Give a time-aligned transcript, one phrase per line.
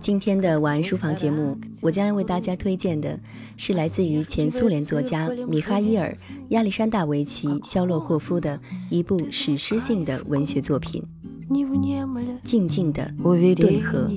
[0.00, 3.18] 今天的晚安书房节目，我将要为大家推荐的
[3.56, 6.12] 是来自于前苏联作家米哈伊尔·
[6.48, 8.60] 亚历山大维奇·肖洛霍夫的
[8.90, 11.02] 一部史诗性的文学作品
[12.42, 13.10] 《静静的
[13.54, 14.08] 顿河》。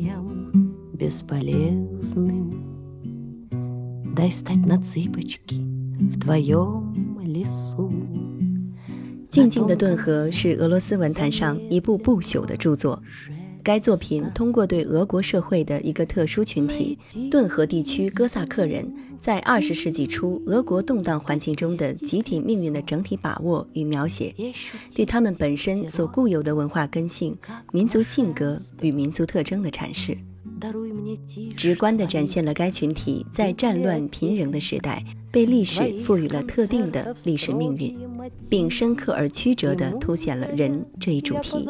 [9.29, 13.01] 静静的顿河是俄罗斯文坛上一部不朽的著作。
[13.69, 16.97] 该作品通过对俄国社会的一个特殊群体——
[17.29, 24.33] 顿河地区哥萨克人，在二十世纪初俄国动荡环境中的集体命运的整体把握与描写，
[24.95, 27.37] 对他们本身所固有的文化根性、
[27.71, 30.17] 民族性格与民族特征的阐释。
[31.55, 37.95] 直观地展现了该群体在战乱频仍的时代被历史赋予了特定的历史命运，
[38.48, 41.66] 并深刻而曲折地凸显了人这一主题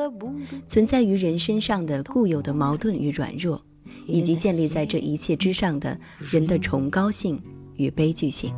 [0.66, 3.62] 存在于人身上的固有的矛盾与软弱，
[4.06, 5.98] 以及建立在这一切之上的
[6.30, 7.40] 人的崇高性
[7.76, 8.52] 与悲剧性。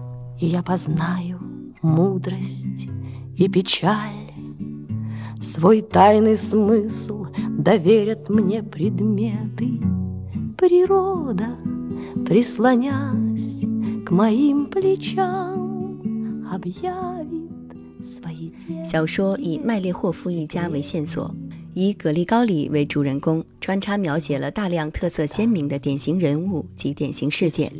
[10.56, 11.54] природа,
[12.24, 13.66] прислонясь
[14.06, 16.00] к моим плечам,
[16.50, 17.19] объявит свои
[18.83, 21.33] 小说以麦列霍夫一家为线索，
[21.73, 27.71] 以葛利高里为主人公，穿插描写了大量特色鲜明的典型人物及典型事件。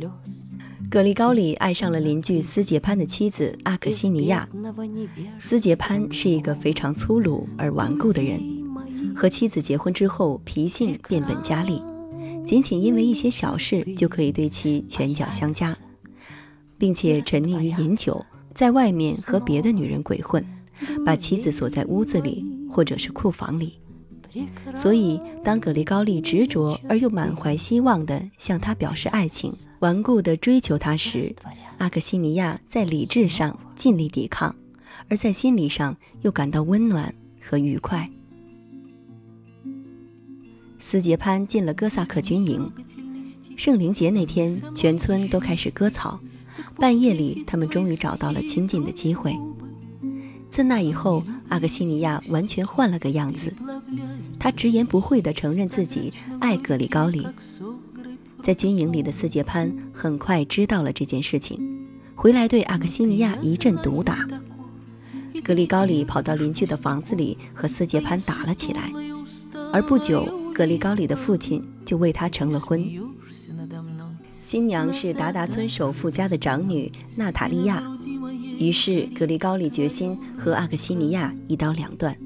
[0.90, 4.48] 葛利高里爱上了邻居斯捷潘的妻子阿克西尼亚。
[5.38, 8.40] 斯捷潘是一个非常粗鲁而顽固的人，
[9.16, 11.82] 和妻子结婚之后，脾性变本加厉。
[12.44, 15.74] 仅仅因为一些小事就可以对其拳脚相加，
[16.76, 18.22] 并且沉溺于饮酒，
[18.54, 20.44] 在外面和别的女人鬼混，
[21.04, 23.78] 把妻子锁在屋子里或者是库房里。
[24.74, 31.34] 所以，当格里高利执着而又满怀希望地向他表示爱情，顽固地追求他时，
[31.76, 34.56] 阿克西尼亚在理智上尽力抵抗，
[35.08, 38.08] 而在心理上又感到温暖和愉快。
[40.80, 42.72] 斯捷潘进了哥萨克军营。
[43.54, 46.18] 圣灵节那天，全村都开始割草。
[46.76, 49.34] 半夜里，他们终于找到了亲近的机会。
[50.50, 53.54] 自那以后，阿格西尼亚完全换了个样子。
[54.38, 57.26] 他直言不讳地承认自己爱格里高里。
[58.42, 64.28] 在军营里的斯捷潘很快知道了这件事情，回来对阿克西尼亚一阵毒打。
[65.44, 68.92] 格里高里跑到邻居的房子里和斯捷潘打了起来，
[69.72, 70.40] 而不久。
[70.54, 72.84] 格里高里的父亲就为他成了婚。
[74.42, 77.80] 新娘是达达村首富家的长女娜塔莉亚，
[78.58, 82.16] 于是格里高里决心和阿克西尼亚一刀两断，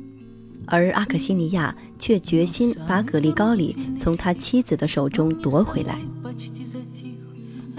[0.65, 5.99] 而阿克西尼亚却决心把格里高里从他妻子的手中夺回来。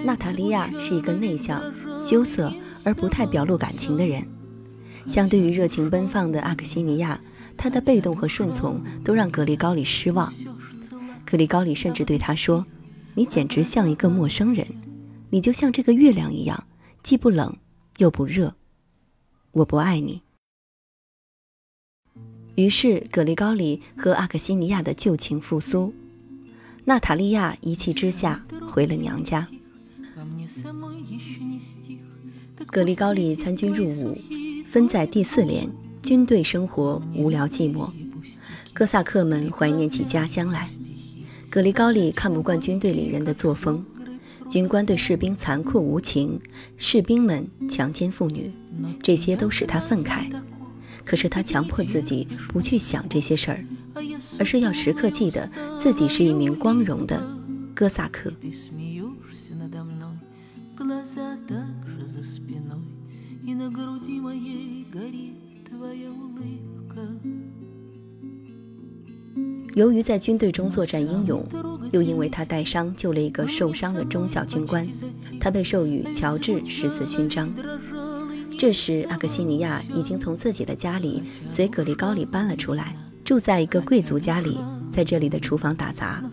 [0.04, 1.60] 娜塔莉亚是一个内向、
[2.00, 2.54] 羞涩
[2.84, 4.24] 而不太表露感情的人，
[5.08, 7.20] 相对于热情奔放的阿克西尼亚。
[7.58, 10.32] 她的被动和顺从都让格里高里失望，
[11.26, 12.64] 格里高里甚至对他说
[13.18, 14.68] ：“你简直像一个陌生人，
[15.32, 16.68] 你就像这个月亮一样，
[17.02, 17.58] 既不冷
[17.98, 18.54] 又不热，
[19.54, 20.22] 我不爱你。”
[22.54, 25.92] 于是格里高里和阿克西尼亚的旧情复苏，
[26.86, 29.48] 娜塔莉亚一气之下回了娘家。
[32.68, 34.16] 格里高里参军入伍，
[34.68, 35.68] 分在第四连。
[36.04, 37.92] 军队生活无聊寂寞，
[38.74, 40.70] 哥萨克们怀念起家乡来。
[41.58, 43.84] 格里高里看不惯军队里人的作风，
[44.48, 46.40] 军官对士兵残酷无情，
[46.78, 48.52] 士兵们强奸妇女，
[49.02, 50.32] 这些都使他愤慨。
[51.04, 53.66] 可是他强迫自己不去想这些事儿，
[54.38, 55.50] 而是要时刻记得
[55.80, 57.20] 自己是一名光荣的
[57.74, 58.32] 哥萨克。
[69.76, 71.46] 由于在军队中作战英勇，
[71.92, 74.88] 又因为他带伤救了一个受伤的中小军官，
[75.40, 77.54] 他被授予乔治十字勋章。
[78.58, 84.58] 这时，阿克西尼亚已经从自己的家里随格里高里搬了出来，住在一个贵族家里，
[84.92, 86.24] 在这里的厨房打杂。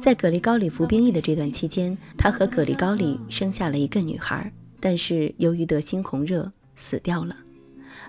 [0.00, 4.50] 在格里高里服兵役的这段期间，他和格里高里生下了一个女孩，
[4.80, 7.36] 但是由于得猩红热死掉了。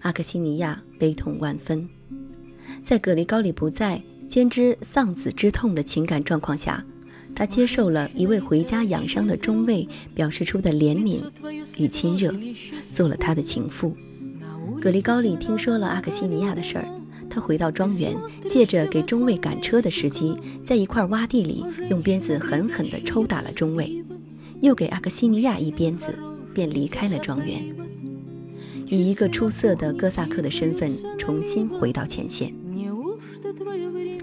[0.02, 1.90] 阿克西尼亚悲痛万分。
[2.84, 6.84] 在格里高里不在、兼之丧子之痛的情感状况下，
[7.36, 11.24] 他接受了一位回家养伤的中尉表示出的怜悯
[11.78, 12.34] 与亲热，
[12.94, 13.96] 做了他的情妇。
[14.82, 16.86] 格里高里听说了阿克西尼亚的事儿。
[17.28, 18.16] 他回到庄园，
[18.48, 24.06] 借着给中尉赶车的时机，在一块洼地里用鞭子狠狠地抽打了中尉，
[24.62, 26.18] 又给阿克西尼亚一鞭子，
[26.54, 27.76] 便离开了庄园，
[28.88, 32.54] 以一个出色的哥萨克的身份重新回到前线。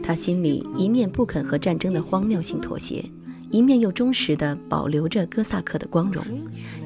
[0.03, 3.05] 他心里一面不肯和战争的荒谬性妥协，
[3.51, 6.25] 一面又忠实地保留着哥萨克的光荣，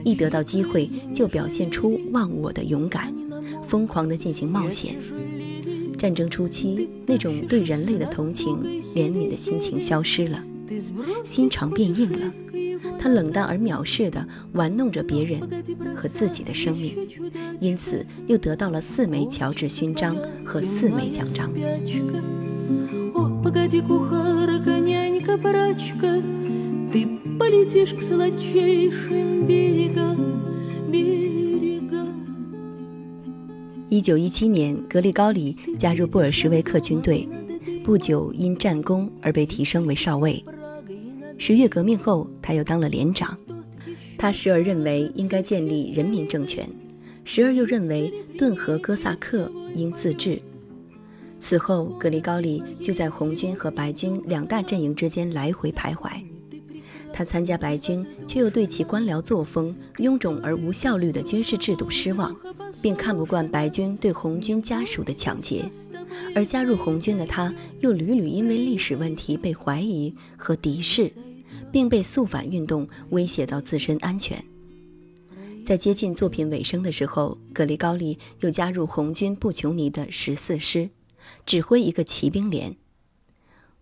[0.05, 3.15] 一得到机会就表现出忘我的勇敢，
[3.67, 4.97] 疯狂地进行冒险。
[5.97, 8.59] 战争初期，那种对人类的同情、
[8.95, 10.45] 怜悯的心情消失了，
[11.25, 12.33] 心肠变硬了。
[12.99, 15.41] 他冷淡而藐视地玩弄着别人
[15.95, 16.95] 和自己的生命，
[17.61, 21.51] 因此又得到了四枚乔治勋章和四枚奖章。
[33.89, 37.27] 一九一七年，格里高里加入布尔什维克军队，
[37.83, 40.45] 不久因战功而被提升为少尉。
[41.39, 43.37] 十月革命后，他又当了连长。
[44.19, 46.69] 他时而认为应该建立人民政权，
[47.25, 50.41] 时而又认为顿河哥萨克应自治。
[51.39, 56.11] 此后，格里高里就在红军和白军两大阵营之间来回徘徊。
[57.13, 62.35] 他参加白军，却又对其官僚作风、臃肿而无效率的军事制度失望，
[62.83, 65.71] 并看不惯白军对红军家属的抢劫。
[66.35, 71.11] 而加入红军的他，又屡屡因为历史问题被怀疑和敌视，
[71.73, 74.43] 并被肃反运动威胁到自身安全。
[75.65, 80.91] 在接近作品尾声的时候，格里高利又加入红军布琼尼的十四师，
[81.45, 82.77] 指挥一个骑兵连。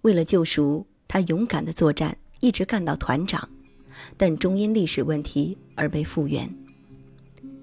[0.03, 2.17] 为了救赎，他勇敢地作战。
[2.41, 3.49] 一直干到团长，
[4.19, 6.55] 但终因历史问题而被复员。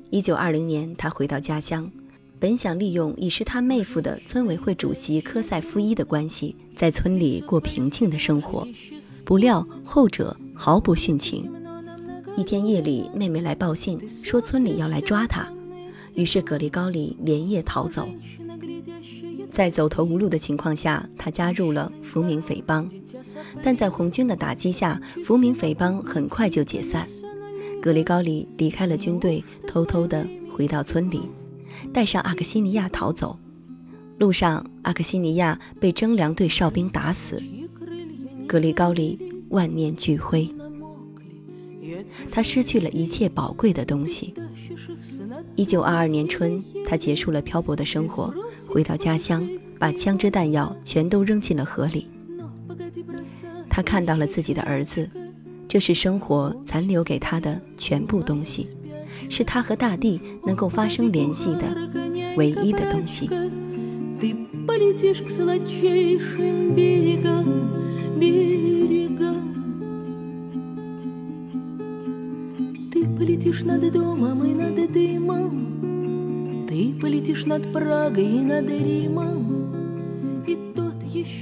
[0.09, 1.91] 一九二零年，他回到家乡，
[2.39, 8.67] 本想利用已是他妹夫的村委会主席科塞夫伊的关系，在村里过平静的生活，
[9.23, 11.47] 不料后者毫不殉情。
[12.35, 15.47] 一天夜里，妹妹来报信，说村里要来抓他，
[16.15, 18.09] 于是格里高里连夜逃走。
[19.61, 22.89] 在走投无路的情况下，他加入了福明匪帮，
[23.61, 27.07] 但在红军的打击下，福明匪帮很快就解散。
[27.79, 31.29] 格里高里离开了军队，偷偷地回到村里，
[31.93, 33.37] 带上阿克西尼亚逃走。
[34.17, 37.39] 路上，阿克西尼亚被征粮队哨兵打死，
[38.47, 40.49] 格里高里万念俱灰，
[42.31, 44.33] 他失去了一切宝贵的东西。
[45.55, 48.33] 一九二二年春，他结束了漂泊的生活。
[48.67, 49.47] 回到家乡，
[49.77, 52.07] 把枪支弹药全都扔进了河里。
[53.69, 55.09] 他看到了自己的儿子，
[55.67, 58.67] 这是生活残留给他的全部东西，
[59.29, 61.89] 是他和大地能够发生联系的
[62.37, 63.29] 唯一的东西。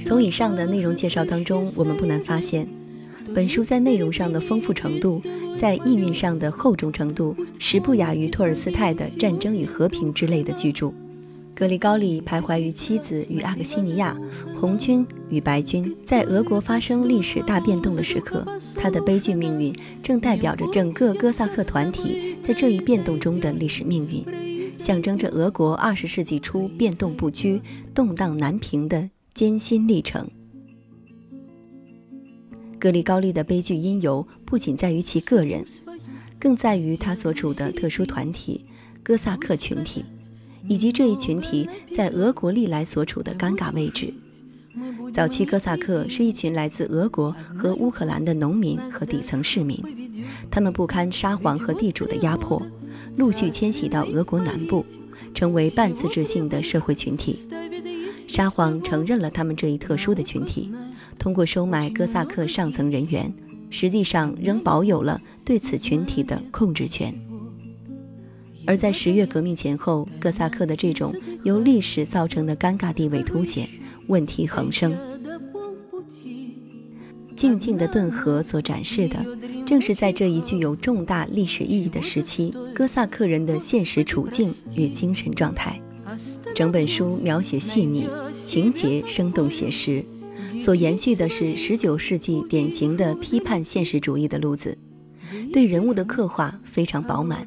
[0.04, 2.68] 从以上的内容介绍当中，我们不难发现，
[3.34, 5.22] 本书在内容上的丰富程度，
[5.56, 10.92] 在意蕴上的厚重程度，实不亚于托尔斯泰的《战争与和平》之类的巨著。
[11.60, 14.16] 格里高利徘徊于妻子与阿克西尼亚、
[14.58, 19.70] 红军与白军在俄国发生历史大变动的时刻，他的悲剧命运
[20.02, 24.24] 正代表着整个哥萨克团体在这一变动中的历史命运。
[24.78, 27.60] 象征着俄国二十世纪初变动不居、
[27.94, 30.26] 动荡难平的艰辛历程。
[32.78, 35.66] 格里高利的悲剧因由不仅在于其个人，
[36.38, 38.64] 更在于他所处的特殊团体——
[39.04, 40.02] 哥萨克群体，
[40.66, 44.12] 以及这一群体在俄国历来所处的尴尬位置。
[45.12, 49.82] 早期哥萨克是一群来自俄国和乌克兰的农民和底层市民，
[50.50, 52.62] 他们不堪沙皇和地主的压迫。
[53.16, 54.86] 陆续迁徙到俄国南部，
[55.34, 57.36] 成为半自治性的社会群体。
[58.28, 60.70] 沙皇承认了他们这一特殊的群体，
[61.18, 63.34] 通过收买哥萨克上层人员，
[63.68, 67.12] 实际上仍保有了对此群体的控制权。
[68.66, 71.14] 而在十月革命前后，哥萨克的这种
[71.44, 73.68] 由历史造成的尴尬地位凸显，
[74.06, 74.94] 问题横生。
[77.36, 79.24] 静静的顿河所展示的，
[79.64, 85.80] 正是在这一具有重大历史意义的时期，哥萨克人的现实处境与精神状态。
[86.54, 90.04] 整本书描写细腻，情节生动写实，
[90.60, 94.76] 所延续的是19世纪典型的批判现实主义的路子，
[95.50, 97.46] 对人物的刻画非常饱满，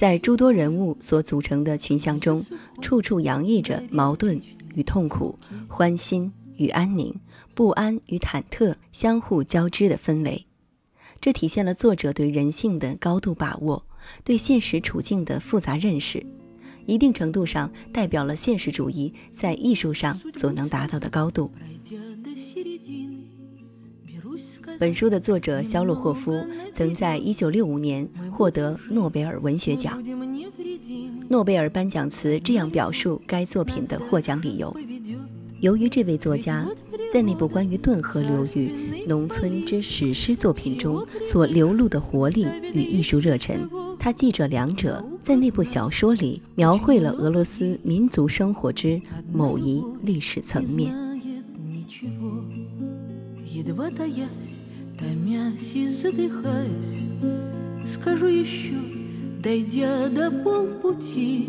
[0.00, 2.42] 在诸多人物所组成的群像中，
[2.80, 4.40] 处处洋溢着矛盾
[4.74, 5.38] 与痛苦、
[5.68, 7.14] 欢欣与安宁、
[7.54, 10.46] 不安与忐忑相互交织的氛围，
[11.20, 13.84] 这体现了作者对人性的高度把握，
[14.24, 16.24] 对现实处境的复杂认识。
[16.86, 21.52] 一定程度上代表了现实主义在艺术上所能达到的高度。
[24.80, 26.42] 本书的作者肖洛霍夫
[26.74, 30.02] 曾在1965年获得诺贝尔文学奖。
[31.28, 34.74] 诺贝尔颁奖词这样表述该作品的获奖理由：
[35.60, 36.66] 由于这位作家
[37.12, 43.68] 在那部关于顿河流域农村之史诗作品中所流露的活力与艺术热忱。
[43.98, 48.98] 他记着两者，在那部小说里描绘了俄罗斯民族生活之
[49.30, 50.94] 某一历史层面。
[55.00, 57.00] Томясь и задыхаясь,
[57.90, 58.78] скажу еще,
[59.42, 61.48] дойдя до полпути,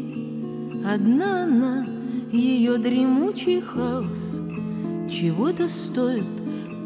[0.86, 1.86] одна она,
[2.32, 4.38] ее дремучий хаос,
[5.12, 6.24] чего-то стоит,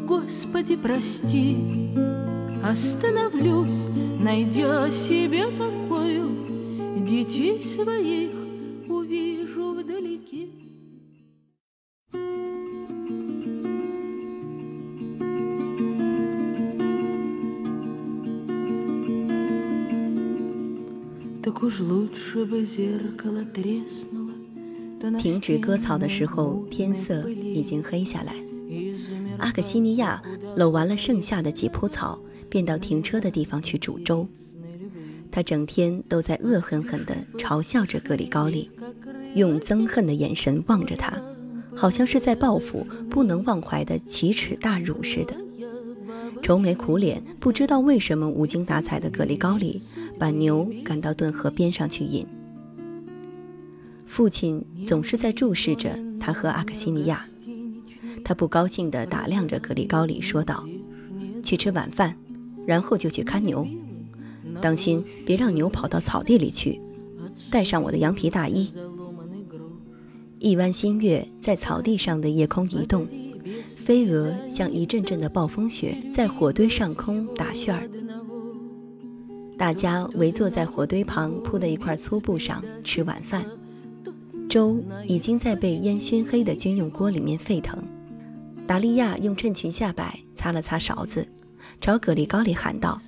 [0.06, 1.56] Господи, прости.
[2.64, 3.86] Остановлюсь,
[4.18, 8.32] найдя себе такую, детей своих
[8.88, 10.65] увижу вдалеке.
[25.18, 28.34] 停止割草的时候，天色已经黑下来。
[29.38, 30.22] 阿克西尼亚
[30.56, 32.18] 搂完了剩下的几铺草。
[32.48, 34.26] 便到停车的地方去煮粥。
[35.30, 38.70] 他整天都在恶狠狠地嘲笑着格里高利，
[39.34, 41.20] 用憎恨的眼神望着他，
[41.74, 45.34] 好像是在报复不能忘怀的奇耻大辱似的。
[46.40, 49.82] 愁眉苦脸、不知道为什么无精打采的格里高利
[50.18, 52.26] 把牛赶到顿河边上去饮。
[54.06, 57.26] 父亲总是在注视着他和阿克西尼亚，
[58.24, 60.66] 他不高兴地打量着格里高里，说道
[61.42, 62.16] ：“去吃晚饭。”
[62.66, 63.64] 然后就去看牛，
[64.60, 66.80] 当心别让牛跑到草地里去。
[67.50, 68.72] 带上我的羊皮大衣。
[70.38, 73.06] 一弯新月在草地上的夜空移动，
[73.64, 77.88] 飞蛾像一阵阵的暴风雪在火堆上空打旋儿。
[79.58, 83.44] 大家围坐在火堆旁铺的一块粗布上吃晚饭，
[84.48, 87.82] 粥已经在被烟熏黑的军用锅里面沸腾。
[88.66, 91.26] 达利亚用衬裙下摆擦了擦勺子。
[91.80, 92.98] 朝格里高里喊道：“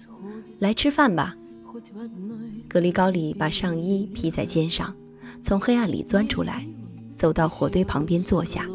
[0.58, 1.36] 来吃饭吧。”
[2.66, 4.94] 格里高里把上衣披在肩上，
[5.42, 6.66] 从黑暗里钻出来，
[7.16, 8.66] 走到火堆旁边坐下。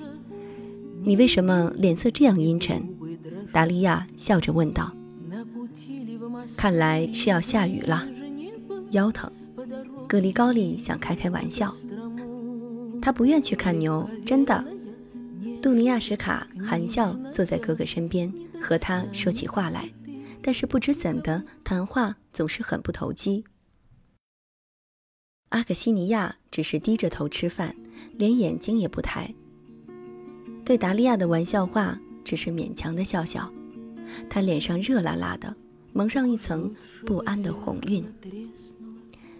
[1.02, 2.82] “你为什么脸色这样阴沉？”
[3.52, 4.92] 达利亚笑着问道。
[6.60, 8.06] “看来是要下雨了。”
[8.92, 9.32] 腰疼。
[10.06, 11.74] 格里高利想开开玩笑，
[13.00, 14.62] 他不愿去看牛，真的。
[15.62, 18.30] 杜尼亚什卡含笑坐在哥哥身边。
[18.60, 19.90] 和他说起话来，
[20.42, 23.42] 但是不知怎的，谈话总是很不投机。
[25.48, 27.74] 阿克西尼亚只是低着头吃饭，
[28.18, 29.34] 连眼睛也不抬。
[30.62, 33.50] 对达利亚的玩笑话，只是勉强的笑笑。
[34.28, 35.56] 他脸上热辣辣的，
[35.92, 38.04] 蒙上一层不安的红晕。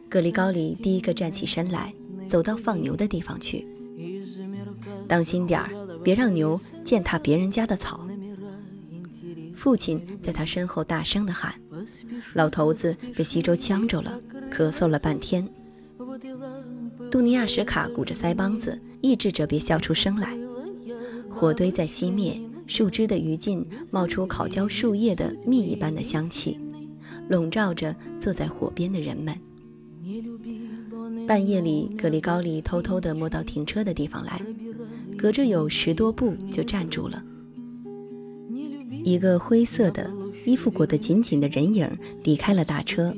[0.09, 1.95] 格里高里第一个站起身来，
[2.29, 3.67] 走到放牛的地方去。
[5.07, 5.71] 当心点儿，
[6.03, 8.07] 别让牛践踏别人家的草。
[9.55, 11.55] 父亲在他身后大声地喊
[12.35, 15.47] ：“老头子被西周呛着了，咳嗽了半天。”
[17.11, 20.37] 杜尼亚什卡鼓着腮帮子，抑制着别笑出声来。
[21.29, 22.41] 火堆在熄灭，
[22.71, 26.57] 树枝的余烬冒出烤焦树叶的蜜一般的香气，
[27.29, 29.37] 笼罩着坐在火边的人们。
[31.27, 34.41] 半夜里，格里高利偷偷地摸到停车的地方来，
[35.19, 37.21] 隔着有十多步就站住了。
[39.03, 40.09] 一个灰色的、
[40.47, 41.91] 衣服裹得紧紧的人影
[42.23, 43.13] 离开了大车，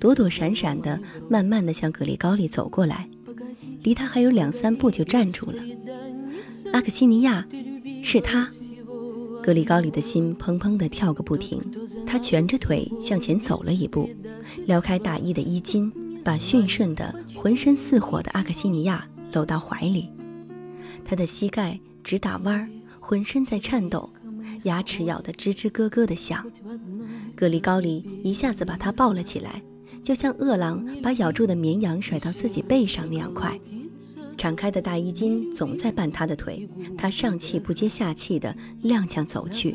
[0.00, 3.10] 躲躲闪闪的，慢慢的向格里高利走过来，
[3.82, 5.62] 离他还有两三步就站住了。
[6.72, 7.46] 阿克西尼亚，
[8.02, 8.50] 是他。
[9.44, 11.62] 格里高里的心砰砰地跳个不停，
[12.06, 14.08] 他蜷着腿向前走了一步，
[14.64, 15.92] 撩开大衣的衣襟，
[16.24, 20.08] 把驯顺的、浑身似火的阿克西尼亚搂到怀里。
[21.04, 22.66] 他的膝盖直打弯儿，
[22.98, 24.08] 浑身在颤抖。
[24.62, 26.42] 牙齿咬得吱吱咯咯的响。
[27.36, 29.60] 格里高里一下子把他抱了起来，
[30.02, 33.60] 就像饿狼把咬住的绵羊甩到自己背上那样快。
[34.44, 39.74] 敞开的大衣襟总在绊他的腿，他上气不接下气地踉跄走去。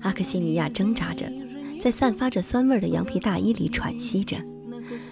[0.00, 1.30] 阿克西尼亚挣扎着，
[1.78, 4.38] 在散发着酸味的羊皮大衣里喘息着，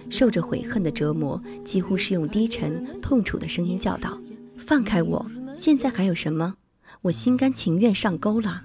[0.09, 4.19] 受着悔恨的折磨，几乎是用低沉、痛楚的声音叫道
[4.57, 5.23] ：“放开我！
[5.55, 6.55] 现在还有什么？
[7.03, 8.63] 我心甘情愿上钩了。”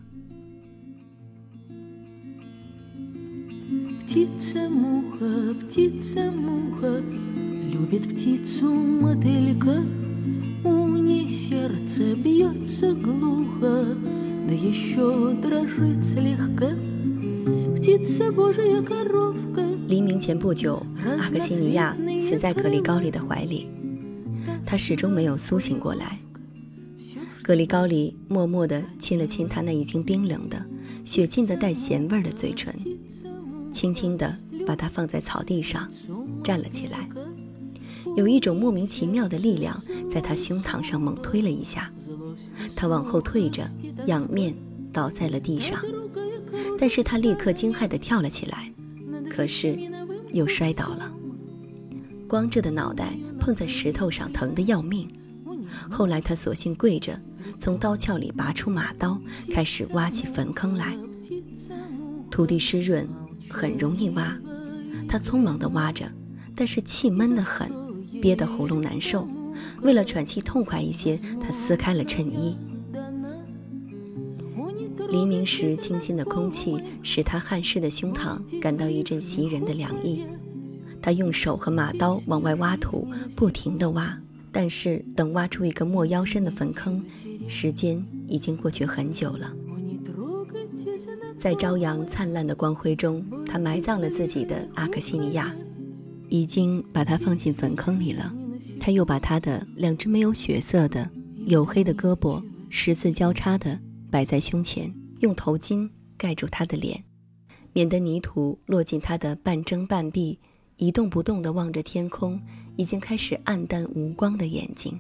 [7.74, 9.84] Любит птицу мотылька,
[10.63, 13.96] у ней сердце бьется глухо,
[14.48, 16.75] да еще дрожит слегка.
[17.75, 19.63] Птица Божья коровка.
[19.88, 23.68] 黎明前不久，阿克西尼亚死在格里高里的怀里，
[24.65, 26.20] 他始终没有苏醒过来。
[27.41, 30.63] 格里高里默默地亲了亲他那已经冰冷的、
[31.03, 32.72] 血浸的带咸味的嘴唇，
[33.72, 34.38] 轻轻地
[34.68, 35.89] 把它放在草地上，
[36.44, 37.10] 站了起来。
[38.16, 41.92] 有一种莫名其妙的力量在他胸膛上猛推了一下，
[42.76, 43.68] 他往后退着，
[44.06, 44.54] 仰面
[44.92, 45.80] 倒在了地上。
[46.78, 48.73] 但是他立刻惊骇地跳了起来，
[49.30, 49.78] 可是
[50.33, 51.12] 又摔倒了，
[52.28, 55.09] 光着的脑袋碰在石头上，疼得要命。
[55.90, 57.21] 后来他索性跪着，
[57.59, 60.97] 从刀鞘里拔出马刀，开始挖起坟坑来。
[62.30, 63.09] 土地湿润，
[63.49, 64.37] 很容易挖。
[65.09, 66.11] 他匆忙地挖着，
[66.54, 67.84] 但是气闷得很。
[68.25, 69.28] 憋得喉咙难受，
[69.83, 72.57] 为了喘气痛快一些，他撕开了衬衣。
[75.11, 80.25] 黎明时清新的空气使他汗湿的胸膛感到一阵袭人的凉意。
[81.02, 84.19] 他用手和马刀往外挖土，不停地挖，
[84.50, 87.04] 但是等挖出一个没腰深的坟坑，
[87.47, 89.52] 时间已经过去很久了。
[91.37, 95.54] 在朝阳灿烂的光辉中，他埋葬了自己的阿克西尼亚。
[96.34, 98.34] 已经把它放进坟坑里了。
[98.80, 101.08] 他又把他的两只没有血色的
[101.47, 103.78] 黝黑的胳膊十字交叉的
[104.10, 107.04] 摆在胸前，用头巾盖住他的脸，
[107.73, 110.36] 免得泥土落进他的半睁半闭、
[110.76, 112.40] 一动不动地望着天空、
[112.75, 114.99] 已经开始暗淡无光的眼睛。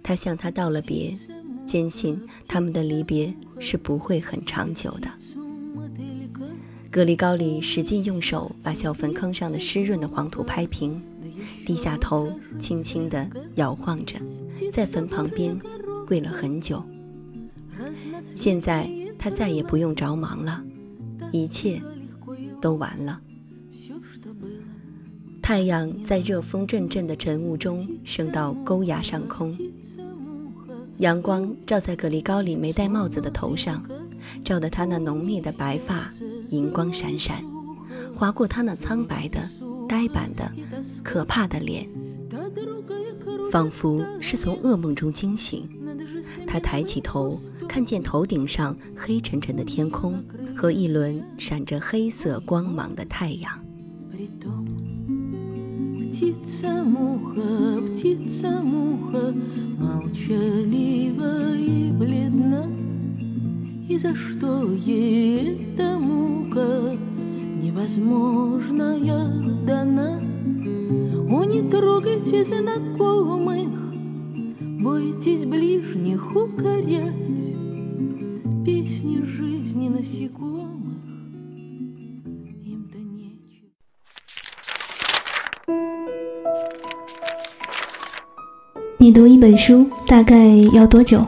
[0.00, 1.12] 他向他道了别，
[1.66, 5.10] 坚信他们的离别是不会很长久的。
[6.94, 11.02] 格里高里使劲用手把小坟坑上的湿润的黄土拍平，
[11.66, 14.14] 低下头，轻轻地摇晃着，
[14.70, 15.60] 在坟旁边
[16.06, 16.84] 跪了很久。
[18.36, 20.62] 现在他再也不用着忙了，
[21.32, 21.82] 一切
[22.60, 23.20] 都完了。
[25.42, 29.58] 太阳在热风阵阵的晨雾中升到沟崖上空，
[30.98, 33.84] 阳光照在格里高里没戴帽子的头上。
[34.42, 36.10] 照得他那浓密的白发
[36.50, 37.44] 银光闪闪，
[38.14, 39.48] 划过他那苍白的、
[39.88, 40.50] 呆板的、
[41.02, 41.88] 可怕的脸，
[43.50, 45.68] 仿佛是从噩梦中惊醒。
[46.46, 50.22] 他抬起头，看见头顶上黑沉沉的天空
[50.56, 53.60] 和一轮闪着黑色光芒的太阳。
[63.87, 66.95] И за что ей эта мука
[67.61, 69.27] невозможная
[69.65, 70.21] дана?
[71.31, 73.69] О, не трогайте знакомых,
[74.81, 77.13] бойтесь ближних укорять
[78.65, 81.03] Песни жизни насекомых
[82.63, 83.69] им-то нечего
[88.99, 90.35] 你读一本书大概
[90.73, 91.27] 要多久？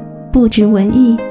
[0.31, 1.30] 不止文艺。